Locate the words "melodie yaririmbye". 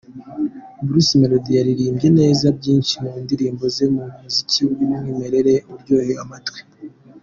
1.21-2.09